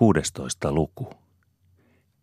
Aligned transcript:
16 0.00 0.72
luku. 0.72 1.12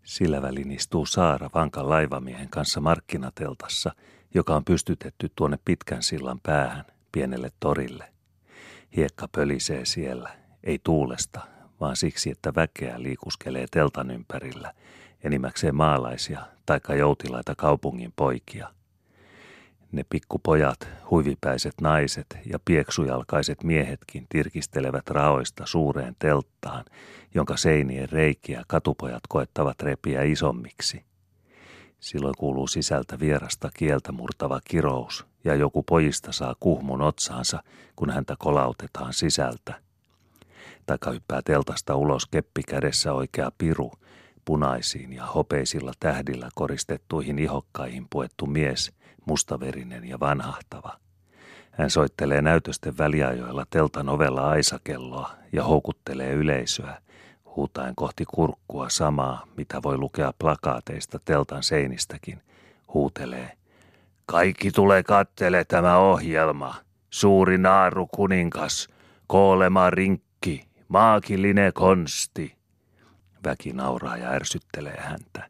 Sillä 0.04 0.42
välin 0.42 0.72
istuu 0.72 1.06
Saara 1.06 1.50
vankan 1.53 1.90
laivamiehen 1.90 2.50
kanssa 2.50 2.81
markkinateltassa, 2.81 3.92
joka 4.34 4.55
on 4.55 4.65
pystytetty 4.65 5.32
tuonne 5.36 5.60
pitkän 5.66 6.04
sillan 6.04 6.40
päähän, 6.44 6.86
pienelle 7.12 7.52
torille. 7.60 8.13
Hiekka 8.96 9.28
pölisee 9.32 9.86
siellä, 9.86 10.29
ei 10.63 10.79
tuulesta, 10.84 11.42
vaan 11.79 11.96
siksi, 11.96 12.32
että 12.32 12.55
väkeä 12.55 13.02
liikuskelee 13.04 13.66
teltan 13.71 14.12
ympärillä, 14.12 14.73
enimmäkseen 15.23 15.75
maalaisia 15.75 16.41
taikka 16.66 16.96
joutilaita 16.96 17.55
kaupungin 17.55 18.14
poikia. 18.16 18.70
Ne 19.92 20.06
pikkupojat, 20.10 20.88
huivipäiset 21.12 21.74
naiset 21.82 22.38
ja 22.46 22.60
pieksujalkaiset 22.66 23.64
miehetkin 23.64 24.26
tirkistelevät 24.30 25.10
raoista 25.10 25.66
suureen 25.66 26.16
telttaan, 26.20 26.86
jonka 27.36 27.58
seinien 27.58 28.10
reikiä 28.10 28.64
katupojat 28.68 29.23
koettavat 29.30 29.81
repiä 29.81 30.23
isommiksi. 30.23 31.04
Silloin 32.00 32.34
kuuluu 32.38 32.68
sisältä 32.68 33.20
vierasta 33.20 33.70
kieltä 33.73 34.12
murtava 34.12 34.59
kirous, 34.66 35.26
ja 35.44 35.55
joku 35.55 35.84
pojista 35.84 36.31
saa 36.31 36.56
kuhmun 36.59 37.02
otsaansa, 37.02 37.64
kun 37.95 38.09
häntä 38.09 38.36
kolautetaan 38.40 39.14
sisältä. 39.14 39.73
Taikka 40.86 41.12
hyppää 41.12 41.42
teltasta 41.45 41.95
ulos 41.95 42.26
keppi 42.26 42.64
kädessä 42.64 43.14
oikea 43.14 43.52
piru, 43.58 43.92
punaisiin 44.48 45.14
ja 45.14 45.26
hopeisilla 45.26 45.92
tähdillä 46.00 46.50
koristettuihin 46.56 47.40
ihokkaihin 47.40 48.08
puettu 48.10 48.46
mies, 48.46 48.92
mustaverinen 49.26 50.06
ja 50.10 50.20
vanhahtava. 50.20 50.98
Hän 51.72 51.90
soittelee 51.90 52.42
näytösten 52.42 52.98
väliajoilla 52.98 53.66
teltan 53.70 54.10
ovella 54.10 54.50
aisakelloa 54.50 55.32
ja 55.54 55.64
houkuttelee 55.64 56.34
yleisöä, 56.34 57.02
huutaen 57.56 57.96
kohti 57.96 58.26
kurkkua 58.26 58.90
samaa, 58.90 59.46
mitä 59.58 59.84
voi 59.84 59.98
lukea 59.98 60.34
plakaateista 60.40 61.20
teltan 61.26 61.64
seinistäkin, 61.64 62.42
huutelee. 62.94 63.52
Kaikki 64.26 64.72
tulee 64.72 65.04
kattele 65.04 65.66
tämä 65.66 65.98
ohjelma. 65.98 66.76
Suuri 67.09 67.58
naaru 67.58 68.08
kuninkas, 68.08 68.88
koolema 69.28 69.89
rinkki, 69.89 70.67
maakillinen 70.88 71.73
konsti. 71.73 72.56
Väki 73.48 73.73
nauraa 73.73 74.17
ja 74.17 74.30
ärsyttelee 74.30 74.98
häntä. 75.00 75.50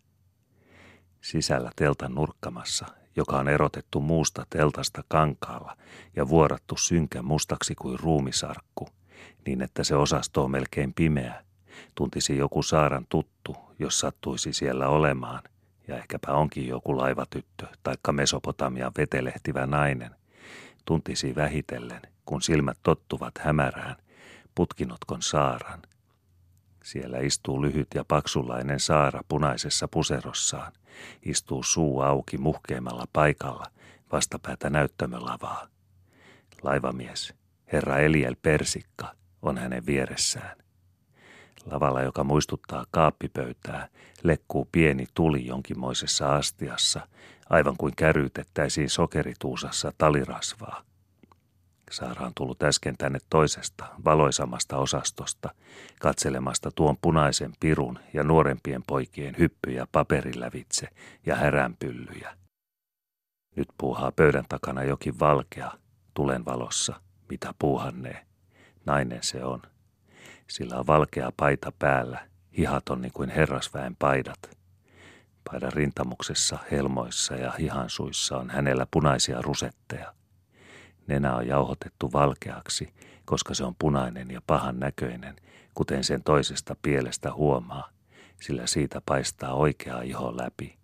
Sisällä 1.21 1.71
teltan 1.75 2.15
nurkkamassa, 2.15 2.85
joka 3.15 3.37
on 3.37 3.47
erotettu 3.47 3.99
muusta 3.99 4.45
teltasta 4.49 5.03
kankaalla 5.07 5.77
ja 6.15 6.27
vuorattu 6.29 6.75
synkän 6.77 7.25
mustaksi 7.25 7.75
kuin 7.75 7.99
ruumisarkku, 7.99 8.89
niin 9.45 9.61
että 9.61 9.83
se 9.83 9.95
osasto 9.95 10.43
on 10.43 10.51
melkein 10.51 10.93
pimeä, 10.93 11.43
tuntisi 11.95 12.37
joku 12.37 12.63
saaran 12.63 13.05
tuttu, 13.09 13.57
jos 13.79 13.99
sattuisi 13.99 14.53
siellä 14.53 14.87
olemaan, 14.87 15.43
ja 15.87 15.97
ehkäpä 15.97 16.31
onkin 16.31 16.67
joku 16.67 16.97
laivatyttö 16.97 17.67
taikka 17.83 18.11
Mesopotamian 18.11 18.91
vetelehtivä 18.97 19.65
nainen, 19.65 20.15
tuntisi 20.85 21.35
vähitellen, 21.35 22.01
kun 22.25 22.41
silmät 22.41 22.77
tottuvat 22.83 23.37
hämärään, 23.37 23.95
putkinotkon 24.55 25.21
saaran. 25.21 25.81
Siellä 26.87 27.19
istuu 27.19 27.61
lyhyt 27.61 27.87
ja 27.95 28.05
paksulainen 28.07 28.79
saara 28.79 29.21
punaisessa 29.27 29.87
puserossaan, 29.87 30.71
istuu 31.25 31.63
suu 31.63 32.01
auki 32.01 32.37
muhkeimmalla 32.37 33.05
paikalla, 33.13 33.65
vastapäätä 34.11 34.69
näyttämölavaa. 34.69 35.67
Laivamies, 36.61 37.33
herra 37.73 37.97
Eliel 37.97 38.35
Persikka, 38.41 39.13
on 39.41 39.57
hänen 39.57 39.85
vieressään. 39.85 40.57
Lavalla, 41.65 42.01
joka 42.01 42.23
muistuttaa 42.23 42.85
kaappipöytää, 42.91 43.87
lekkuu 44.23 44.67
pieni 44.71 45.05
tuli 45.13 45.45
jonkinmoisessa 45.45 46.35
astiassa, 46.35 47.07
aivan 47.49 47.77
kuin 47.77 47.93
käryytettäisiin 47.95 48.89
sokerituusassa 48.89 49.93
talirasvaa. 49.97 50.83
Saara 51.91 52.25
on 52.25 52.31
tullut 52.35 52.63
äsken 52.63 52.97
tänne 52.97 53.19
toisesta, 53.29 53.85
valoisamasta 54.05 54.77
osastosta, 54.77 55.49
katselemasta 56.01 56.71
tuon 56.75 56.97
punaisen 57.01 57.53
pirun 57.59 57.99
ja 58.13 58.23
nuorempien 58.23 58.83
poikien 58.87 59.35
hyppyjä 59.39 59.87
paperilävitse 59.91 60.87
ja 61.25 61.35
häränpyllyjä. 61.35 62.37
Nyt 63.55 63.67
puuhaa 63.77 64.11
pöydän 64.11 64.45
takana 64.49 64.83
jokin 64.83 65.19
valkea, 65.19 65.71
tulen 66.13 66.45
valossa, 66.45 67.01
mitä 67.29 67.53
puuhannee. 67.59 68.25
Nainen 68.85 69.23
se 69.23 69.43
on. 69.43 69.61
Sillä 70.47 70.75
on 70.75 70.87
valkea 70.87 71.31
paita 71.37 71.71
päällä, 71.79 72.27
hihaton 72.57 73.01
niin 73.01 73.13
kuin 73.13 73.29
herrasväen 73.29 73.95
paidat. 73.95 74.57
Paidan 75.51 75.73
rintamuksessa, 75.73 76.57
helmoissa 76.71 77.35
ja 77.35 77.51
hihansuissa 77.51 78.37
on 78.37 78.49
hänellä 78.49 78.87
punaisia 78.91 79.41
rusetteja. 79.41 80.13
Nenä 81.07 81.35
on 81.35 81.47
jauhotettu 81.47 82.13
valkeaksi, 82.13 82.93
koska 83.25 83.53
se 83.53 83.63
on 83.63 83.75
punainen 83.79 84.31
ja 84.31 84.41
pahan 84.47 84.79
näköinen, 84.79 85.35
kuten 85.73 86.03
sen 86.03 86.23
toisesta 86.23 86.75
pielestä 86.81 87.33
huomaa, 87.33 87.89
sillä 88.41 88.67
siitä 88.67 89.01
paistaa 89.05 89.53
oikea 89.53 90.01
iho 90.01 90.37
läpi. 90.37 90.77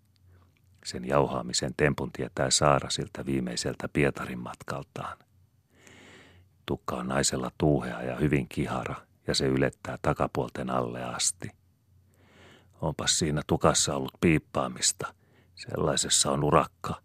Sen 0.86 1.08
jauhaamisen 1.08 1.74
tempun 1.78 2.12
tietää 2.12 2.52
Saara 2.52 2.90
siltä 2.90 3.26
viimeiseltä 3.26 3.88
Pietarin 3.88 4.40
matkaltaan. 4.40 5.18
Tukka 6.66 6.96
on 6.96 7.08
naisella 7.08 7.52
tuuhea 7.58 8.02
ja 8.02 8.16
hyvin 8.16 8.48
kihara, 8.48 8.96
ja 9.28 9.36
se 9.36 9.46
ylettää 9.46 9.98
takapuolten 10.02 10.70
alle 10.70 11.04
asti. 11.04 11.50
Onpas 12.82 13.20
siinä 13.20 13.42
tukassa 13.48 13.96
ollut 13.96 14.14
piippaamista. 14.22 15.14
Sellaisessa 15.56 16.32
on 16.32 16.44
urakka, 16.44 17.02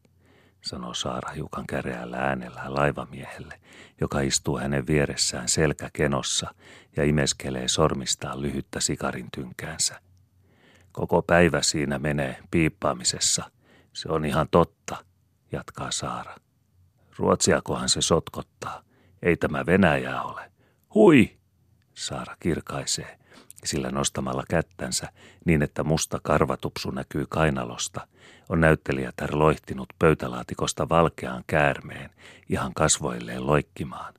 sanoo 0.68 0.94
Saara 0.94 1.32
hiukan 1.32 1.66
käreällä 1.66 2.16
äänellä 2.16 2.62
laivamiehelle, 2.66 3.60
joka 4.00 4.20
istuu 4.20 4.58
hänen 4.58 4.86
vieressään 4.86 5.48
selkäkenossa 5.48 6.54
ja 6.96 7.04
imeskelee 7.04 7.68
sormistaan 7.68 8.42
lyhyttä 8.42 8.80
sikarin 8.80 9.28
tynkäänsä. 9.34 10.00
Koko 10.92 11.22
päivä 11.22 11.62
siinä 11.62 11.98
menee 11.98 12.36
piippaamisessa. 12.50 13.50
Se 13.92 14.08
on 14.08 14.24
ihan 14.24 14.48
totta, 14.50 14.96
jatkaa 15.52 15.90
Saara. 15.90 16.36
Ruotsiakohan 17.16 17.88
se 17.88 18.00
sotkottaa. 18.00 18.82
Ei 19.22 19.36
tämä 19.36 19.66
Venäjää 19.66 20.22
ole. 20.22 20.52
Hui, 20.94 21.38
Saara 21.94 22.36
kirkaisee, 22.40 23.17
sillä 23.64 23.90
nostamalla 23.90 24.44
kättänsä 24.50 25.08
niin, 25.44 25.62
että 25.62 25.84
musta 25.84 26.20
karvatupsu 26.22 26.90
näkyy 26.90 27.26
kainalosta, 27.28 28.06
on 28.48 28.60
näyttelijätär 28.60 29.38
loihtinut 29.38 29.88
pöytälaatikosta 29.98 30.88
valkeaan 30.88 31.44
käärmeen 31.46 32.10
ihan 32.48 32.74
kasvoilleen 32.74 33.46
loikkimaan. 33.46 34.14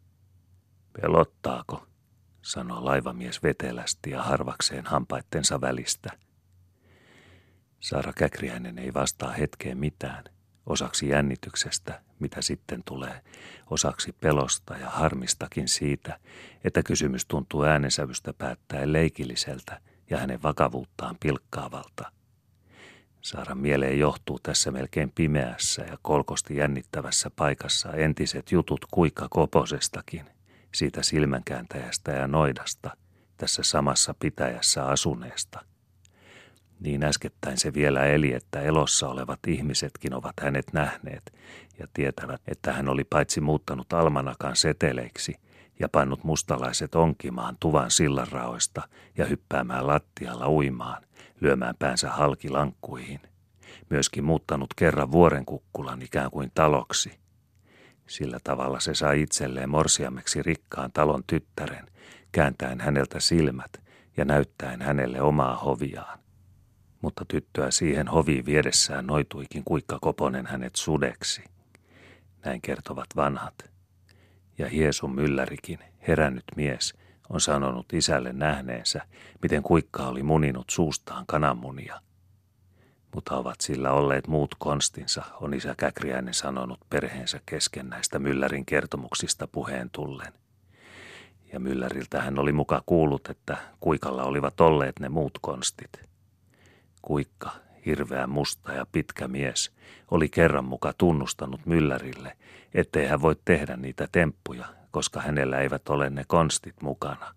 Pelottaako, 1.01 1.87
sanoo 2.41 2.85
laivamies 2.85 3.43
vetelästi 3.43 4.09
ja 4.09 4.23
harvakseen 4.23 4.85
hampaittensa 4.85 5.61
välistä. 5.61 6.09
Saara 7.79 8.13
Käkriäinen 8.13 8.79
ei 8.79 8.93
vastaa 8.93 9.31
hetkeen 9.31 9.77
mitään– 9.77 10.23
osaksi 10.65 11.09
jännityksestä, 11.09 12.01
mitä 12.19 12.41
sitten 12.41 12.83
tulee, 12.85 13.21
osaksi 13.69 14.15
pelosta 14.19 14.77
ja 14.77 14.89
harmistakin 14.89 15.67
siitä, 15.67 16.19
että 16.63 16.83
kysymys 16.83 17.25
tuntuu 17.25 17.63
äänensävystä 17.63 18.33
päättäen 18.33 18.93
leikilliseltä 18.93 19.81
ja 20.09 20.17
hänen 20.17 20.43
vakavuuttaan 20.43 21.15
pilkkaavalta. 21.19 22.11
Saaran 23.21 23.57
mieleen 23.57 23.99
johtuu 23.99 24.39
tässä 24.39 24.71
melkein 24.71 25.11
pimeässä 25.11 25.81
ja 25.81 25.97
kolkosti 26.01 26.55
jännittävässä 26.55 27.29
paikassa 27.35 27.91
entiset 27.91 28.51
jutut 28.51 28.85
kuikka 28.91 29.27
koposestakin, 29.29 30.25
siitä 30.73 31.03
silmänkääntäjästä 31.03 32.11
ja 32.11 32.27
noidasta, 32.27 32.97
tässä 33.37 33.63
samassa 33.63 34.15
pitäjässä 34.19 34.85
asuneesta– 34.85 35.59
niin 36.79 37.03
äskettäin 37.03 37.57
se 37.57 37.73
vielä 37.73 38.05
eli, 38.05 38.33
että 38.33 38.61
elossa 38.61 39.09
olevat 39.09 39.39
ihmisetkin 39.47 40.13
ovat 40.13 40.33
hänet 40.41 40.73
nähneet 40.73 41.33
ja 41.79 41.87
tietävät, 41.93 42.41
että 42.47 42.73
hän 42.73 42.89
oli 42.89 43.03
paitsi 43.03 43.41
muuttanut 43.41 43.93
almanakan 43.93 44.55
seteleiksi 44.55 45.35
ja 45.79 45.89
pannut 45.89 46.23
mustalaiset 46.23 46.95
onkimaan 46.95 47.57
tuvan 47.59 47.91
sillanraoista 47.91 48.81
ja 49.17 49.25
hyppäämään 49.25 49.87
lattialla 49.87 50.49
uimaan, 50.49 51.03
lyömään 51.41 51.75
päänsä 51.79 52.09
halkilankkuihin. 52.09 53.19
Myöskin 53.89 54.23
muuttanut 54.23 54.73
kerran 54.75 55.11
vuorenkukkulan 55.11 56.01
ikään 56.01 56.31
kuin 56.31 56.51
taloksi. 56.53 57.19
Sillä 58.07 58.39
tavalla 58.43 58.79
se 58.79 58.93
sai 58.93 59.21
itselleen 59.21 59.69
morsiameksi 59.69 60.43
rikkaan 60.43 60.91
talon 60.91 61.23
tyttären, 61.27 61.85
kääntäen 62.31 62.81
häneltä 62.81 63.19
silmät 63.19 63.71
ja 64.17 64.25
näyttäen 64.25 64.81
hänelle 64.81 65.21
omaa 65.21 65.55
hoviaan 65.55 66.19
mutta 67.01 67.25
tyttöä 67.27 67.71
siihen 67.71 68.07
hoviin 68.07 68.45
viedessään 68.45 69.07
noituikin 69.07 69.63
kuikka 69.63 69.97
Koponen 70.01 70.45
hänet 70.45 70.75
sudeksi. 70.75 71.43
Näin 72.45 72.61
kertovat 72.61 73.07
vanhat. 73.15 73.69
Ja 74.57 74.69
Hiesun 74.69 75.15
myllärikin, 75.15 75.79
herännyt 76.07 76.45
mies, 76.55 76.93
on 77.29 77.41
sanonut 77.41 77.93
isälle 77.93 78.33
nähneensä, 78.33 79.01
miten 79.41 79.63
kuikka 79.63 80.07
oli 80.07 80.23
muninut 80.23 80.69
suustaan 80.69 81.25
kananmunia. 81.27 82.01
Mutta 83.15 83.35
ovat 83.37 83.61
sillä 83.61 83.91
olleet 83.91 84.27
muut 84.27 84.55
konstinsa, 84.59 85.23
on 85.41 85.53
isä 85.53 85.75
Käkriäinen 85.77 86.33
sanonut 86.33 86.79
perheensä 86.89 87.41
kesken 87.45 87.89
näistä 87.89 88.19
Myllärin 88.19 88.65
kertomuksista 88.65 89.47
puheen 89.47 89.89
tullen. 89.89 90.33
Ja 91.53 91.59
Mylläriltä 91.59 92.21
hän 92.21 92.39
oli 92.39 92.51
muka 92.51 92.83
kuullut, 92.85 93.29
että 93.29 93.57
kuikalla 93.79 94.23
olivat 94.23 94.61
olleet 94.61 94.99
ne 94.99 95.09
muut 95.09 95.39
konstit. 95.41 96.09
Kuikka 97.01 97.51
hirveä 97.85 98.27
musta 98.27 98.73
ja 98.73 98.85
pitkä 98.91 99.27
mies, 99.27 99.71
oli 100.11 100.29
kerran 100.29 100.65
muka 100.65 100.93
tunnustanut 100.97 101.65
Myllärille, 101.65 102.37
ettei 102.73 103.07
hän 103.07 103.21
voi 103.21 103.35
tehdä 103.45 103.77
niitä 103.77 104.07
temppuja, 104.11 104.65
koska 104.91 105.21
hänellä 105.21 105.59
eivät 105.59 105.89
ole 105.89 106.09
ne 106.09 106.23
konstit 106.27 106.81
mukana. 106.81 107.35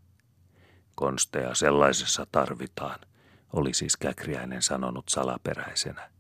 Konsteja 0.95 1.55
sellaisessa 1.55 2.27
tarvitaan, 2.33 3.01
oli 3.53 3.75
siis 3.75 3.97
Käkriäinen 3.97 4.63
sanonut 4.63 5.09
salaperäisenä. 5.09 6.11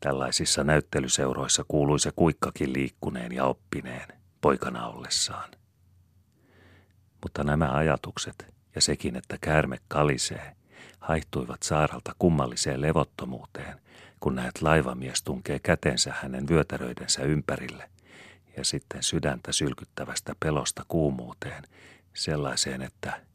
Tällaisissa 0.00 0.64
näyttelyseuroissa 0.64 1.64
kuului 1.68 2.00
se 2.00 2.12
kuikkakin 2.16 2.72
liikkuneen 2.72 3.32
ja 3.32 3.44
oppineen, 3.44 4.08
poikana 4.40 4.86
ollessaan. 4.86 5.50
Mutta 7.22 7.44
nämä 7.44 7.72
ajatukset 7.72 8.54
ja 8.74 8.80
sekin, 8.80 9.16
että 9.16 9.38
käärme 9.40 9.78
kalisee, 9.88 10.56
haihtuivat 11.00 11.62
saaralta 11.62 12.14
kummalliseen 12.18 12.80
levottomuuteen, 12.80 13.80
kun 14.20 14.34
näet 14.34 14.62
laivamies 14.62 15.22
tunkee 15.22 15.58
kätensä 15.58 16.14
hänen 16.22 16.48
vyötäröidensä 16.48 17.22
ympärille, 17.22 17.90
ja 18.56 18.64
sitten 18.64 19.02
sydäntä 19.02 19.52
sylkyttävästä 19.52 20.34
pelosta 20.40 20.84
kuumuuteen, 20.88 21.64
sellaiseen, 22.14 22.82
että 22.82 23.28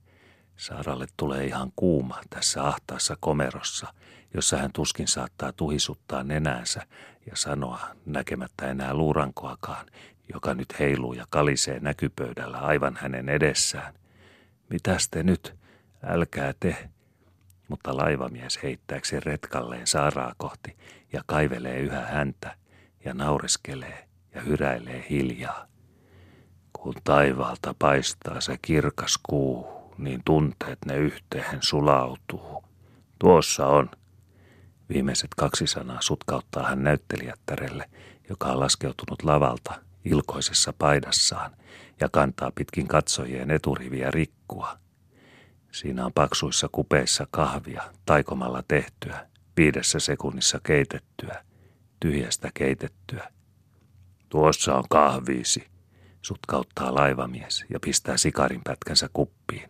Saaralle 0.57 1.05
tulee 1.17 1.45
ihan 1.45 1.71
kuuma 1.75 2.21
tässä 2.29 2.63
ahtaassa 2.63 3.17
komerossa, 3.19 3.93
jossa 4.33 4.57
hän 4.57 4.71
tuskin 4.73 5.07
saattaa 5.07 5.51
tuhisuttaa 5.51 6.23
nenäänsä 6.23 6.81
ja 7.25 7.35
sanoa 7.35 7.79
näkemättä 8.05 8.71
enää 8.71 8.93
luurankoakaan, 8.93 9.85
joka 10.33 10.53
nyt 10.53 10.79
heiluu 10.79 11.13
ja 11.13 11.25
kalisee 11.29 11.79
näkypöydällä 11.79 12.57
aivan 12.57 12.97
hänen 13.01 13.29
edessään. 13.29 13.93
Mitäs 14.69 15.09
te 15.09 15.23
nyt? 15.23 15.55
Älkää 16.03 16.53
te, 16.59 16.89
mutta 17.73 17.97
laivamies 17.97 18.63
heittääkseen 18.63 19.23
retkalleen 19.23 19.87
saaraa 19.87 20.33
kohti 20.37 20.77
ja 21.13 21.21
kaivelee 21.25 21.79
yhä 21.79 22.01
häntä 22.01 22.55
ja 23.05 23.13
naureskelee 23.13 24.07
ja 24.35 24.41
hyräilee 24.41 25.05
hiljaa. 25.09 25.67
Kun 26.73 26.93
taivaalta 27.03 27.75
paistaa 27.79 28.41
se 28.41 28.57
kirkas 28.61 29.19
kuu, 29.23 29.67
niin 29.97 30.21
tunteet 30.25 30.85
ne 30.85 30.97
yhteen 30.97 31.57
sulautuu. 31.61 32.63
Tuossa 33.19 33.67
on. 33.67 33.89
Viimeiset 34.89 35.29
kaksi 35.37 35.67
sanaa 35.67 36.01
sutkauttaa 36.01 36.67
hän 36.67 36.83
näyttelijättärelle, 36.83 37.89
joka 38.29 38.47
on 38.47 38.59
laskeutunut 38.59 39.23
lavalta 39.23 39.73
ilkoisessa 40.05 40.73
paidassaan 40.77 41.51
ja 41.99 42.09
kantaa 42.11 42.51
pitkin 42.55 42.87
katsojien 42.87 43.51
eturiviä 43.51 44.11
rikkua– 44.11 44.77
Siinä 45.73 46.05
on 46.05 46.13
paksuissa 46.13 46.69
kupeissa 46.71 47.27
kahvia, 47.31 47.83
taikomalla 48.05 48.63
tehtyä, 48.67 49.27
viidessä 49.57 49.99
sekunnissa 49.99 50.59
keitettyä, 50.63 51.45
tyhjästä 51.99 52.49
keitettyä. 52.53 53.29
Tuossa 54.29 54.75
on 54.75 54.83
kahviisi, 54.89 55.67
sutkauttaa 56.21 56.95
laivamies 56.95 57.65
ja 57.69 57.79
pistää 57.79 58.17
sikarinpätkänsä 58.17 59.09
kuppiin. 59.13 59.69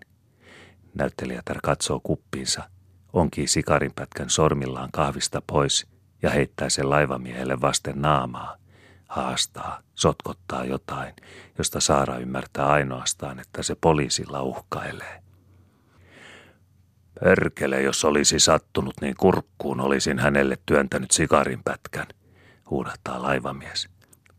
Näyttelijätär 0.96 1.60
katsoo 1.64 2.00
kuppiinsa, 2.04 2.70
onkii 3.14 3.48
sikarinpätkän 3.48 4.30
sormillaan 4.30 4.90
kahvista 4.92 5.42
pois 5.48 5.88
ja 6.22 6.30
heittää 6.30 6.70
sen 6.70 6.90
laivamiehelle 6.90 7.62
vasten 7.62 8.02
naamaa. 8.02 8.58
Haastaa, 9.08 9.82
sotkottaa 9.96 10.66
jotain, 10.66 11.14
josta 11.58 11.80
Saara 11.80 12.18
ymmärtää 12.18 12.68
ainoastaan, 12.68 13.40
että 13.40 13.64
se 13.64 13.76
poliisilla 13.76 14.42
uhkailee. 14.42 15.23
Perkele, 17.24 17.82
jos 17.82 18.06
olisi 18.06 18.40
sattunut, 18.40 18.94
niin 19.02 19.16
kurkkuun 19.18 19.82
olisin 19.82 20.20
hänelle 20.20 20.58
työntänyt 20.66 21.12
sikarinpätkän, 21.12 22.08
huudahtaa 22.70 23.22
laivamies. 23.22 23.90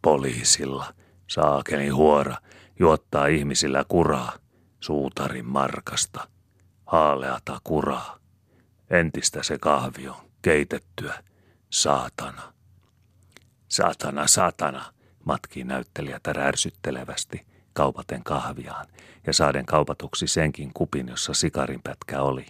Poliisilla, 0.03 0.95
saakeli 1.27 1.89
huora, 1.89 2.37
juottaa 2.79 3.27
ihmisillä 3.27 3.85
kuraa, 3.89 4.33
suutarin 4.81 5.47
markasta, 5.47 6.29
haaleata 6.87 7.61
kuraa. 7.65 8.19
Entistä 8.91 9.43
se 9.43 9.59
kahvi 9.59 10.09
on, 10.09 10.17
keitettyä, 10.43 11.15
saatana. 11.71 12.53
Saatana, 13.69 14.27
saatana, 14.27 14.85
matkii 15.25 15.65
näyttelijä 15.65 16.21
ärsyttelevästi, 16.39 17.47
kaupaten 17.73 18.25
kahviaan 18.25 18.87
ja 19.27 19.33
saaden 19.33 19.67
kaupatuksi 19.67 20.27
senkin 20.27 20.71
kupin, 20.75 21.09
jossa 21.09 21.35
sikarinpätkä 21.35 22.23
oli. 22.23 22.47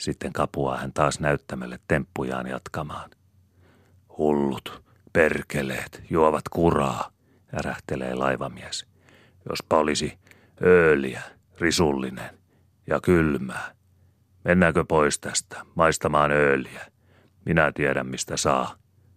Sitten 0.00 0.32
kapuaa 0.32 0.76
hän 0.76 0.92
taas 0.92 1.20
näyttämälle 1.20 1.78
temppujaan 1.88 2.46
jatkamaan. 2.46 3.10
Hullut, 4.18 4.82
perkeleet, 5.12 6.02
juovat 6.10 6.48
kuraa, 6.48 7.10
ärähtelee 7.54 8.14
laivamies. 8.14 8.86
Jospa 9.48 9.76
olisi 9.76 10.18
ööliä, 10.62 11.22
risullinen 11.60 12.38
ja 12.86 13.00
kylmää. 13.00 13.74
Mennäänkö 14.44 14.84
pois 14.84 15.18
tästä, 15.18 15.62
maistamaan 15.74 16.30
ööliä? 16.30 16.86
Minä 17.44 17.72
tiedän, 17.74 18.06
mistä 18.06 18.36
saa. 18.36 18.74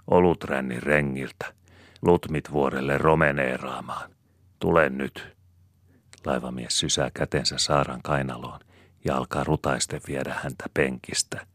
Olutrännin 0.07 0.83
rengiltä. 0.83 1.53
Lutmit 2.01 2.51
vuorelle 2.51 2.97
romeneeraamaan. 2.97 4.12
Tule 4.59 4.89
nyt. 4.89 5.38
Laivamies 6.25 6.79
sysää 6.79 7.12
kätensä 7.13 7.57
Saaran 7.57 8.01
kainaloon 8.01 8.59
ja 9.05 9.17
alkaa 9.17 9.44
rutaisten 9.44 10.01
viedä 10.07 10.35
häntä 10.44 10.65
penkistä– 10.73 11.45